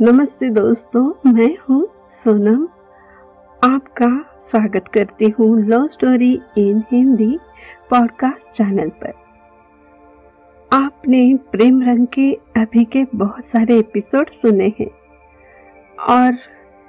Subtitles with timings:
[0.00, 1.86] नमस्ते दोस्तों, मैं हूँ
[2.20, 2.66] सोनम।
[3.62, 4.08] आपका
[4.50, 7.38] स्वागत करती हूँ love story in Hindi
[7.90, 9.12] podcast channel पर।
[10.70, 14.88] आपने प्रेम रंग के अभी के बहुत सारे एपिसोड सुने हैं
[16.08, 16.38] और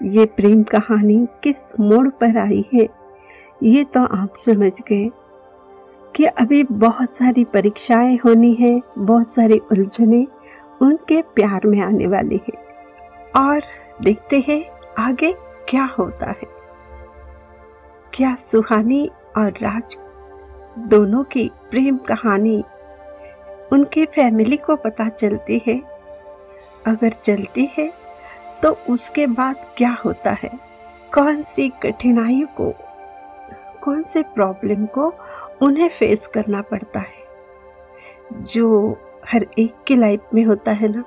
[0.02, 2.88] ये प्रेम कहानी किस मोड़ पर आई है,
[3.64, 5.10] ये तो आप समझ गए
[6.16, 10.26] कि अभी बहुत सारी परीक्षाएँ होनी है, बहुत सारी उलझने
[10.82, 12.68] उनके प्यार में आने वाली है।
[13.33, 13.61] और
[14.01, 14.64] देखते हैं
[15.00, 15.32] आगे
[15.68, 16.47] क्या होता है।
[18.14, 19.96] क्या सुहानी और राज
[20.89, 22.64] दोनों की प्रेम कहानी
[23.71, 25.79] उनके फैमिली को पता चलती है?
[26.87, 27.92] अगर चलती है
[28.64, 30.50] तो उसके बाद क्या होता है?
[31.14, 32.73] कौन सी कठिनाई को,
[33.84, 35.14] कौन से प्रॉब्लम को
[35.61, 37.23] उन्हें फेस करना पड़ता है?
[38.34, 41.03] जो हर एक की लाइफ में होता है ना।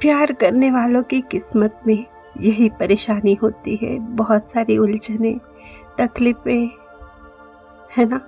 [0.00, 2.04] प्यार करने वालों की किस्मत में
[2.40, 5.40] यही परेशानी होती है बहुत सारी उलझने,
[5.98, 6.70] तकलीफें,
[7.96, 8.20] है ना?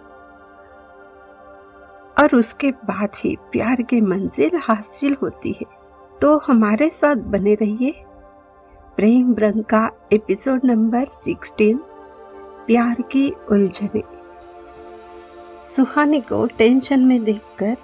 [2.18, 5.66] और उसके बाद ही प्यार की मंजिल हासिल होती है।
[6.20, 8.04] तो हमारे साथ बने रहिए।
[8.96, 11.78] प्रेम रंग का एपिसोड नंबर 16
[12.66, 14.02] प्यार की उलझने।
[15.76, 17.76] सुहानी को टेंशन में देखकर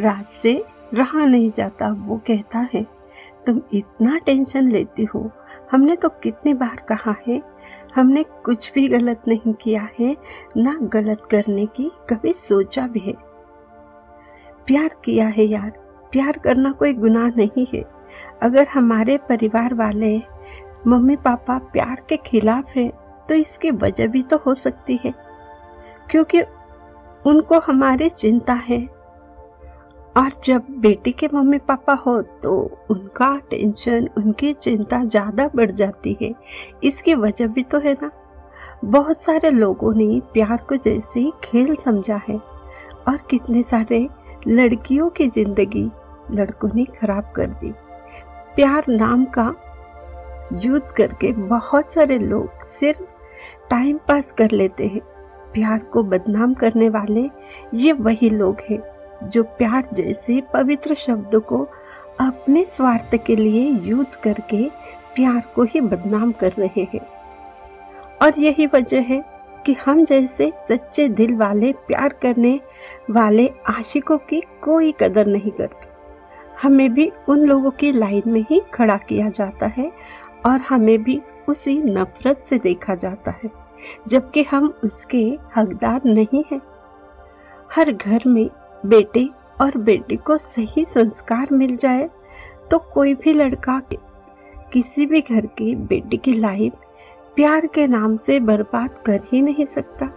[0.00, 0.64] रात से
[0.94, 3.03] रहा नहीं जाता, वो कहता है
[3.46, 5.30] तुम इतना टेंशन लेती हो?
[5.72, 7.40] हमने तो कितनी बार कहा है,
[7.94, 10.16] हमने कुछ भी गलत नहीं किया है,
[10.56, 13.14] ना गलत करने की कभी सोचा भी है।
[14.66, 15.70] प्यार किया है यार,
[16.12, 17.84] प्यार करना कोई गुनाह नहीं है।
[18.42, 20.16] अगर हमारे परिवार वाले
[20.86, 22.88] मम्मी पापा प्यार के खिलाफ है
[23.28, 25.12] तो इसकी वजह भी तो हो सकती है,
[26.10, 26.42] क्योंकि
[27.24, 28.78] उनको हमारी चिंता है।
[30.16, 32.52] और जब बेटी के मम्मी पापा हो तो
[32.90, 36.32] उनका टेंशन उनकी चिंता ज़्यादा बढ़ जाती है।
[36.84, 38.10] इसकी वजह भी तो है ना।
[38.86, 42.36] बहुत सारे लोगों ने प्यार को जैसे ही खेल समझा है
[43.08, 44.06] और कितने सारे
[44.48, 45.84] लड़कियों की ज़िंदगी
[46.30, 47.72] लड़कों ने खराब कर दी।
[48.56, 49.52] प्यार नाम का
[50.54, 53.02] यूज़ करके बहुत सारे लोग सिर्फ़
[53.70, 55.00] टाइम पास कर लेते हैं।
[55.54, 57.28] प्यार को बदनाम करने वाले
[57.74, 58.82] ये वही लोग हैं।
[59.24, 61.68] जो प्यार जैसे पवित्र शब्द को
[62.20, 64.68] अपने स्वार्थ के लिए यूज़ करके
[65.14, 67.00] प्यार को ही बदनाम कर रहे हैं।
[68.22, 69.22] और यही वजह है
[69.66, 72.60] कि हम जैसे सच्चे दिल वाले प्यार करने
[73.10, 75.88] वाले आशिकों की कोई कदर नहीं करते।
[76.62, 79.90] हमें भी उन लोगों की लाइन में ही खड़ा किया जाता है
[80.46, 83.50] और हमें भी उसी नफरत से देखा जाता है,
[84.08, 85.22] जबकि हम उसके
[85.56, 86.60] हकदार नहीं हैं।
[87.76, 88.48] हर घर में
[88.86, 89.28] बेटे
[89.60, 92.10] और बेटी को सही संस्कार मिल जाए
[92.70, 93.82] तो कोई भी लड़का
[94.72, 96.72] किसी भी घर की बेटी की लाइफ
[97.36, 100.10] प्यार के नाम से बर्बाद कर ही नहीं सकता,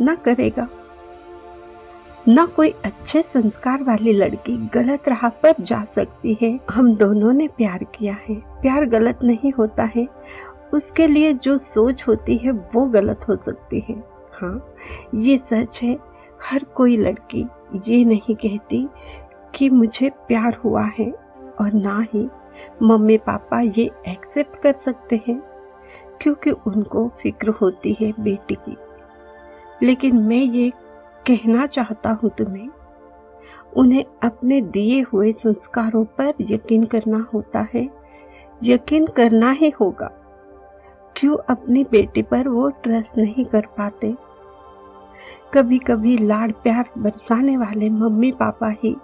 [0.00, 0.68] ना करेगा।
[2.28, 7.48] न कोई अच्छे संस्कार वाली लड़की गलत राह पर जा सकती है। हम दोनों ने
[7.48, 10.08] प्यार किया है। प्यार गलत नहीं होता है।
[10.74, 14.74] उसके लिए जो सोच होती है, वो गलत हो सकती है। हाँ
[15.14, 15.98] ये सच है,
[16.42, 17.46] हर कोई लड़की
[17.88, 18.88] ये नहीं कहती
[19.54, 21.10] कि मुझे प्यार हुआ है
[21.60, 22.28] और ना ही
[22.82, 25.42] मम्मी पापा ये एक्सेप्ट कर सकते हैं,
[26.22, 28.76] क्योंकि उनको फ़िक्र होती है बेटी की।
[29.82, 30.70] लेकिन मैं ये
[31.26, 32.68] कहना चाहता हूँ तुम्हें,
[33.76, 37.88] उन्हें अपने दिए हुए संस्कारों पर यकीन करना होता है।
[38.62, 40.10] यकीन करना ही होगा।
[41.16, 44.14] क्यों अपनी बेटी पर वो ट्रस्ट नहीं कर पाते?
[45.54, 48.96] कभी कभी लाड प्यार बरसाने वाले मम्मी पापा ही,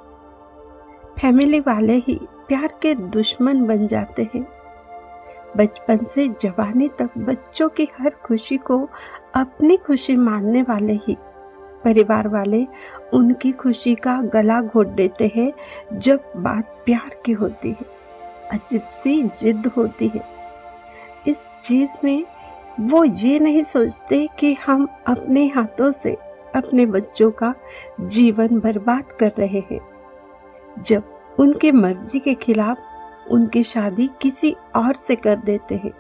[1.19, 2.19] फैमिली वाले ही
[2.49, 4.47] प्यार के दुश्मन बन जाते हैं।
[5.57, 8.79] बचपन से जवानी तक बच्चों की हर खुशी को
[9.35, 11.17] अपनी खुशी मानने वाले ही,
[11.85, 12.67] परिवार वाले
[13.15, 15.53] उनकी खुशी का गला घोट देते हैं
[15.99, 17.87] जब बात प्यार की होती है,
[18.53, 20.25] अजीब सी जिद होती है।
[21.29, 22.25] इस चीज़ में
[22.81, 26.17] वो ये नहीं सोचते कि हम अपने हाथों से
[26.57, 27.55] अपने बच्चों का
[28.01, 29.81] जीवन बर्बाद कर रहे हैं।
[30.83, 31.03] जब
[31.41, 32.79] उनके मर्ज़ी के खिलाफ
[33.31, 35.93] उनकी शादी किसी और से कर देते हैं,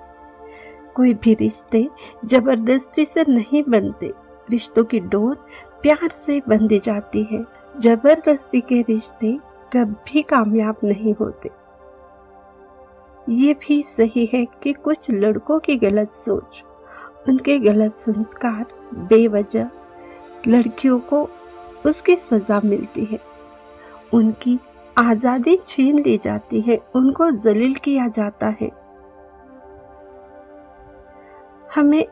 [0.94, 1.88] कोई भी रिश्ते
[2.24, 4.12] ज़बरदस्ती से नहीं बनते।
[4.50, 5.34] रिश्तों की डोर
[5.82, 7.44] प्यार से बंधी जाती है।
[7.80, 9.38] ज़बरदस्ती के रिश्ते
[9.76, 11.50] कभी कामयाब नहीं होते।
[13.28, 16.62] ये भी सही है कि कुछ लड़कों की गलत सोच,
[17.28, 19.68] उनके गलत संस्कार बेवजह
[20.46, 21.28] लड़कियों को
[21.86, 23.18] उसकी सजा मिलती है।
[24.14, 24.58] उनकी
[24.98, 28.70] आज़ादी छीन ली जाती है, उनको जलील किया जाता है।
[31.74, 32.04] हमें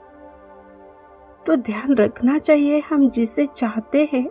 [1.46, 4.28] तो ध्यान रखना चाहिए, हम जिसे चाहते हैं,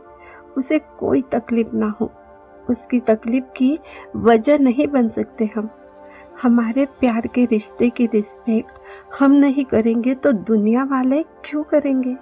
[0.57, 2.11] उसे कोई तकलीफ़ ना हो।
[2.69, 3.79] उसकी तकलीफ़ की
[4.15, 5.69] वजह नहीं बन सकते हम।
[6.41, 8.79] हमारे प्यार के रिश्ते की रिस्पेक्ट
[9.19, 12.15] हम नहीं करेंगे तो दुनिया वाले क्यों करेंगे?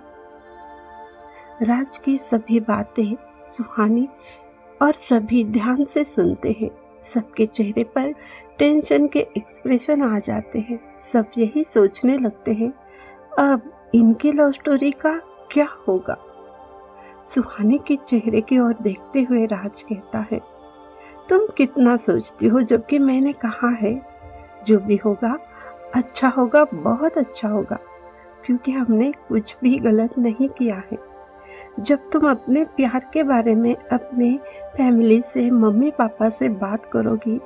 [1.62, 3.16] राज की सभी बातें
[3.50, 4.08] सुहानी
[4.82, 6.70] और सभी ध्यान से सुनते हैं।
[7.14, 8.12] सबके चेहरे पर
[8.60, 10.80] टेंशन के एक्सप्रेशन आ जाते हैं।
[11.14, 12.72] सब यही सोचने लगते हैं,
[13.40, 15.16] अब इनकी लव स्टोरी का
[15.52, 16.18] क्या होगा?
[17.36, 20.42] सुहानी के चेहरे की ओर देखते हुए राज कहता है,
[21.30, 23.96] तुम कितना सोचती हो जबकि मैंने कहा है।
[24.68, 25.38] जो भी होगा
[25.96, 27.80] अच्छा होगा, बहुत अच्छा होगा,
[28.46, 30.98] क्योंकि हमने कुछ भी गलत नहीं किया है।
[31.80, 34.40] जब तुम अपने प्यार के बारे में अपने
[34.78, 37.42] फैमिली से, मम्मी पापा से बात करोगी,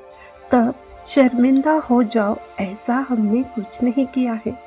[0.52, 0.74] तब
[1.08, 4.60] शर्मिंदा हो जाओ, ऐसा हमने कुछ नहीं किया है।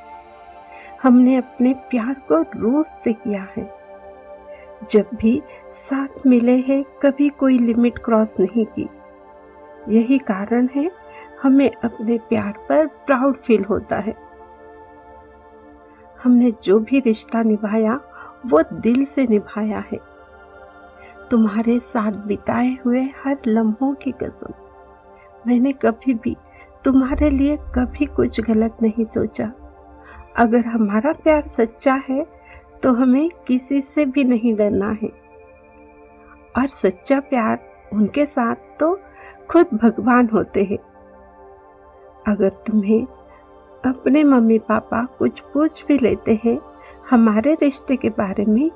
[1.03, 3.75] हमने अपने प्यार को रोज से किया है।
[4.93, 5.43] जब भी
[5.73, 8.89] साथ मिले हैं, कभी कोई लिमिट क्रॉस नहीं की।
[9.89, 10.91] यही कारण है,
[11.43, 14.17] हमें अपने प्यार पर प्राउड फील होता है।
[16.25, 18.01] हमने जो भी रिश्ता निभाया
[18.47, 19.99] वो दिल से निभाया है।
[21.31, 24.53] तुम्हारे साथ बिताए हुए हर लम्हों की कसम।
[25.47, 26.37] मैंने कभी भी
[26.85, 29.53] तुम्हारे लिए कभी कुछ गलत नहीं सोचा।
[30.37, 32.27] अगर हमारा प्यार सच्चा है
[32.83, 35.09] तो हमें किसी से भी नहीं डरना है।
[36.59, 37.59] और सच्चा प्यार
[37.93, 38.95] उनके साथ तो
[39.51, 40.79] खुद भगवान होते हैं।
[42.27, 43.03] अगर तुम्हें
[43.85, 46.59] अपने मम्मी पापा कुछ पूछ भी लेते हैं
[47.13, 48.71] हमारे रिश्ते के बारे में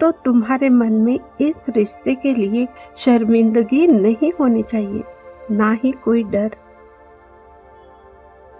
[0.00, 2.66] तो तुम्हारे मन में इस रिश्ते के लिए
[2.98, 5.02] शर्मिंदगी नहीं होनी चाहिए,
[5.50, 6.50] ना ही कोई डर।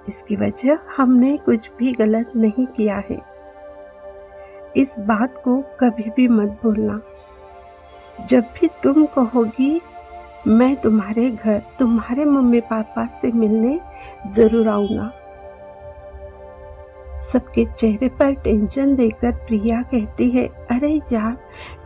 [0.09, 3.21] इसकी वजह हमने कुछ भी गलत नहीं किया है।
[4.77, 7.01] इस बात को कभी भी मत भूलना।
[8.27, 9.81] जब भी तुम कहोगी,
[10.49, 13.79] मैं तुम्हारे घर, तुम्हारे मम्मी पापा से मिलने
[14.35, 15.11] ज़रूर आऊँगा।
[17.33, 21.37] सबके चेहरे पर टेंशन देकर प्रिया कहती है, अरे यार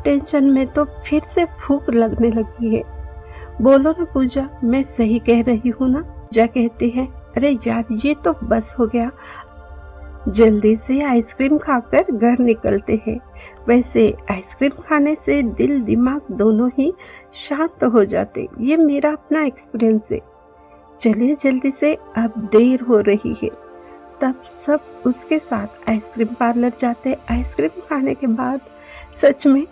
[0.04, 2.82] टेंशन में तो फिर से फूक लगने लगी है।
[3.62, 6.04] बोलो ना पूजा, मैं सही कह रही हूँ ना?
[6.32, 7.06] जा कहती है,
[7.36, 9.10] अरे यार ये तो बस हो गया।
[10.28, 13.18] जल्दी से आइसक्रीम खाकर घर निकलते हैं।
[13.68, 16.92] वैसे आइसक्रीम खाने से दिल, दिमाग दोनों ही
[17.34, 20.20] शांत हो जाते। ये मेरा अपना एक्सपीरियंस है।
[21.00, 23.50] चलिए जल्दी से, अब देर हो रही है।
[24.20, 28.60] तब सब उसके साथ आइसक्रीम पार्लर जाते। आइसक्रीम खाने के बाद
[29.22, 29.66] सच में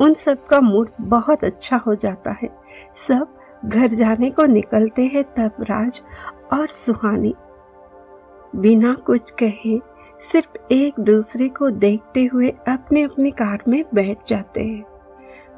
[0.00, 2.48] उन सब का मूड बहुत अच्छा हो जाता है।
[3.08, 6.00] सब घर जाने को निकलते हैं तब राज
[6.52, 7.34] और सुहानी
[8.56, 9.78] बिना कुछ कहे
[10.32, 14.82] सिर्फ़ एक दूसरे को देखते हुए अपने अपनी कार में बैठ जाते हैं।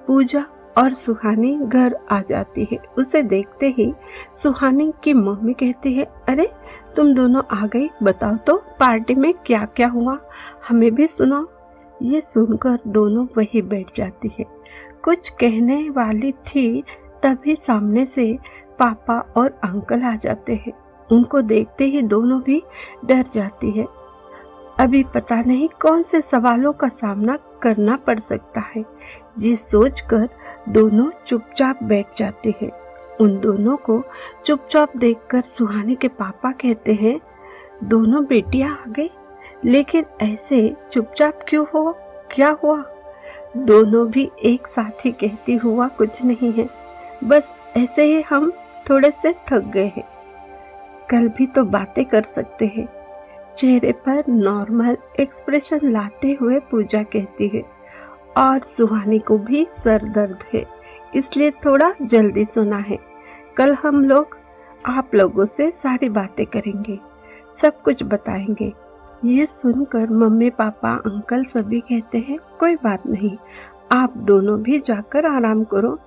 [0.06, 0.44] पूजा
[0.78, 3.94] और सुहानी घर आ जाती है। उसे देखते ही
[4.42, 6.52] सुहानी की मम्मी कहती है, अरे,
[6.96, 10.18] तुम दोनों आ गई। बताओ तो पार्टी में क्या क्या हुआ?
[10.68, 11.46] हमें भी सुनाओ।
[12.02, 14.44] ये सुनकर दोनों वही बैठ जाती है।
[15.02, 16.82] कुछ कहने वाली थी,
[17.22, 18.38] तभी सामने से
[18.78, 20.72] पापा और अंकल आ जाते हैं।
[21.12, 22.62] उनको देखते ही दोनों भी
[23.04, 23.84] डर जाती है।
[24.80, 28.84] अभी पता नहीं कौन से सवालों का सामना करना पड़ सकता है।
[29.38, 30.28] ये सोचकर
[30.68, 32.70] दोनों चुपचाप बैठ जाते हैं।
[33.20, 34.04] उन दोनों को
[34.46, 37.20] चुपचाप देखकर सुहानी के पापा कहते हैं,
[37.84, 39.10] दोनों बेटियाँ आ गई,
[39.64, 41.98] लेकिन ऐसे चुपचाप क्यों हो?
[42.30, 42.84] क्या हुआ?
[43.56, 46.68] दोनों भी एक साथ ही कहती, हुआ कुछ नहीं है,
[47.24, 47.42] बस
[47.76, 48.52] ऐसे ही हम
[48.90, 50.08] थोड़े से थक गए हैं।
[51.10, 52.88] कल भी तो बातें कर सकते हैं।
[53.58, 57.73] चेहरे पर नॉर्मल एक्सप्रेशन लाते हुए पूजा कहती है
[58.36, 60.64] और सुहानी को भी सर दर्द है,
[61.14, 62.98] इसलिए थोड़ा जल्दी सोना है।
[63.56, 64.36] कल हम लोग,
[64.84, 66.98] आप लोगों से सारी बातें करेंगे,
[67.62, 68.72] सब कुछ बताएँगे।
[69.24, 73.36] ये सुनकर मम्मी, पापा, अंकल सभी कहते हैं, कोई बात नहीं,
[73.92, 75.98] आप दोनों भी जाकर आराम करो,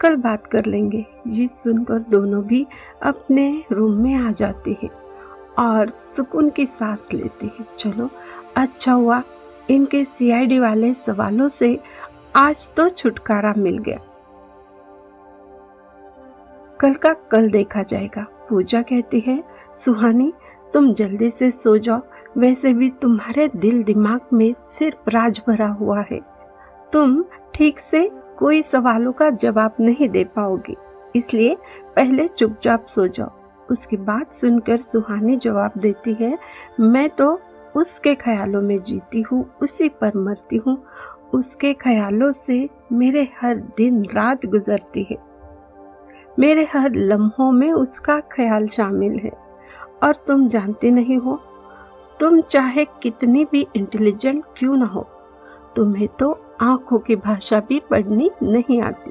[0.00, 2.66] कल बात कर लेंगे। ये सुनकर दोनों भी
[3.02, 4.90] अपने रूम में आ जाते हैं
[5.60, 8.08] और सुकून की सांस लेते हैं। चलो
[8.56, 9.22] अच्छा हुआ।
[9.70, 11.80] इनके सीआईडी वाले सवालों से
[12.36, 14.00] आज तो छुटकारा मिल गया।
[16.80, 19.44] कल का कल देखा जाएगा। पूजा कहती है,
[19.84, 20.32] सुहानी,
[20.74, 22.00] तुम जल्दी से सो जाओ।
[22.38, 26.20] वैसे भी तुम्हारे दिल दिमाग में सिर्फ़ राज भरा हुआ है।
[26.92, 30.76] तुम ठीक से कोई सवालों का जवाब नहीं दे पाओगे।
[31.16, 31.56] इसलिए
[31.96, 33.30] पहले चुपचाप सो जाओ।
[33.70, 36.38] उसकी बात सुनकर सुहानी जवाब देती है,
[36.80, 37.40] मैं तो
[37.76, 40.82] उसके ख्यालों में जीती हूँ, उसी पर मरती हूँ।
[41.34, 45.16] उसके ख्यालों से मेरे हर दिन रात गुजरती है।
[46.38, 49.32] मेरे हर लम्हों में उसका ख्याल शामिल है।
[50.02, 51.40] और तुम जानते नहीं हो,
[52.20, 55.02] तुम चाहे कितनी भी इंटेलिजेंट क्यों ना हो,
[55.76, 59.10] तुम्हें तो आँखों की भाषा भी पढ़नी नहीं आती,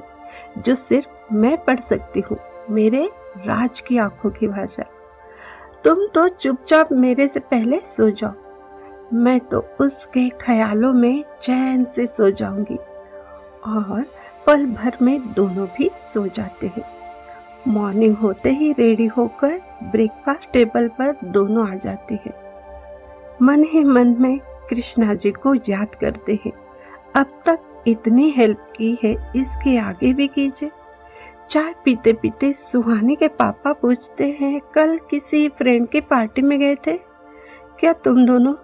[0.60, 2.38] जो सिर्फ़ मैं पढ़ सकती हूँ,
[2.70, 3.10] मेरे
[3.46, 4.84] राज की आँखों की भाषा।
[5.84, 8.34] तुम तो चुपचाप मेरे से पहले सो जाओ।
[9.12, 12.76] मैं तो उसके ख्यालों में चैन से सो जाऊँगी
[13.66, 14.04] और
[14.46, 16.84] पल भर में दोनों भी सो जाते हैं।
[17.68, 22.34] मॉर्निंग होते ही रेडी होकर ब्रेकफास्ट टेबल पर दोनों आ जाते हैं।
[23.42, 26.52] मन ही मन में कृष्णा जी को याद करते हैं।
[27.16, 30.70] अब तक इतनी हेल्प की है, इसके आगे भी कीजिए।
[31.50, 36.74] चाय पीते पीते सुहानी के पापा पूछते हैं, कल किसी फ्रेंड की पार्टी में गए
[36.74, 36.92] थे?
[37.78, 38.54] क्या तुम दोनों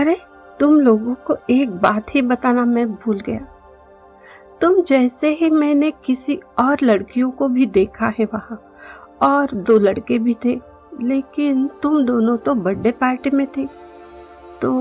[0.00, 0.16] अरे,
[0.60, 3.38] तुम लोगों को एक बात ही बताना मैं भूल गया।
[4.60, 8.60] तुम जैसे ही मैंने किसी और लड़कियों को भी देखा है वहाँ,
[9.22, 10.58] और दो लड़के भी थे,
[11.02, 13.66] लेकिन तुम दोनों तो बर्थडे पार्टी में थे
[14.62, 14.72] तो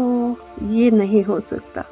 [0.63, 1.83] ये नहीं हो सकता।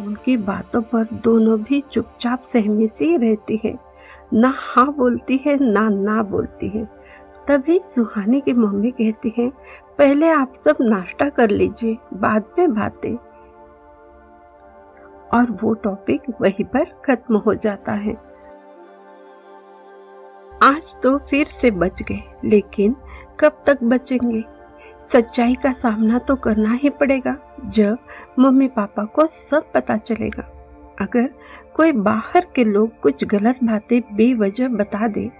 [0.00, 3.78] उनकी बातों पर दोनों भी चुपचाप सहमी सी रहती है,
[4.32, 6.88] ना हाँ बोलती है, ना ना बोलती है।
[7.48, 9.48] तभी सुहानी की मम्मी कहती है,
[9.98, 13.16] पहले आप सब नाश्ता कर लीजिए, बाद में बातें।
[15.38, 18.14] और वो टॉपिक वहीं पर खत्म हो जाता है।
[20.62, 22.96] आज तो फिर से बच गए, लेकिन
[23.40, 24.44] कब तक बचेंगे?
[25.12, 27.98] सच्चाई का सामना तो करना ही पड़ेगा, जब
[28.38, 30.42] मम्मी पापा को सब पता चलेगा।
[31.00, 31.30] अगर
[31.76, 35.30] कोई बाहर के लोग कुछ गलत बातें बेवजह बता दे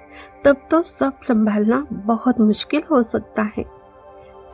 [0.44, 3.64] तब तो सब संभालना बहुत मुश्किल हो सकता है।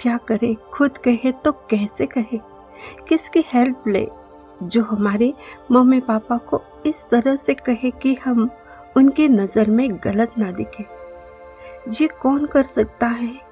[0.00, 2.40] क्या करे, खुद कहे तो कैसे कहे?
[3.08, 4.08] किसकी हेल्प ले?
[4.62, 5.34] जो हमारे
[5.72, 8.50] मम्मी पापा को इस तरह से कहे कि हम
[8.96, 10.86] उनकी नज़र में गलत ना दिखे।
[12.00, 13.44] ये कौन कर सकता है?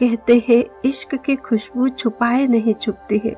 [0.00, 3.34] कहते हैं, इश्क की खुशबू छुपाए नहीं छुपती है।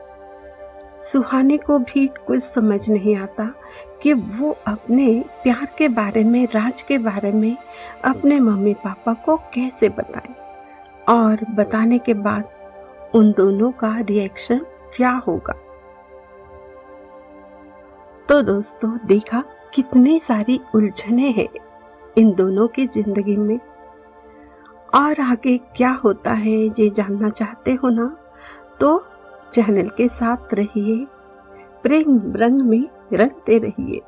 [1.12, 3.54] सुहाने को भी कुछ समझ नहीं आता
[4.02, 7.56] कि वो अपने प्यार के बारे में, राज के बारे में
[8.04, 10.34] अपने मम्मी पापा को कैसे बताए?
[11.08, 12.44] और बताने के बाद
[13.14, 14.58] उन दोनों का रिएक्शन
[14.96, 15.54] क्या होगा?
[18.28, 21.48] तो दोस्तों, देखा कितनी सारी उलझने हैं
[22.18, 23.60] इन दोनों की ज़िंदगी में।
[24.94, 28.16] और आगे क्या होता है, ये जानना चाहते हो ना?
[28.80, 29.06] तो
[29.54, 31.06] चैनल के साथ रहिए।
[31.82, 34.00] प्रेम रंग में रंगते रहिए।